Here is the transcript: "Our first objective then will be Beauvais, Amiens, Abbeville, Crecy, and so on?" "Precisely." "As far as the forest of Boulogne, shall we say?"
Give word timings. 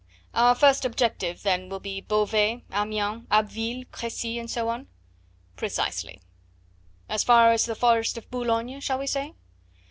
"Our 0.33 0.55
first 0.55 0.83
objective 0.83 1.43
then 1.43 1.69
will 1.69 1.79
be 1.79 2.01
Beauvais, 2.01 2.63
Amiens, 2.71 3.27
Abbeville, 3.29 3.83
Crecy, 3.91 4.39
and 4.39 4.49
so 4.49 4.69
on?" 4.69 4.87
"Precisely." 5.55 6.23
"As 7.07 7.23
far 7.23 7.51
as 7.51 7.65
the 7.67 7.75
forest 7.75 8.17
of 8.17 8.31
Boulogne, 8.31 8.79
shall 8.79 8.97
we 8.97 9.05
say?" 9.05 9.35